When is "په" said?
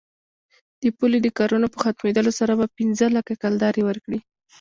1.73-1.77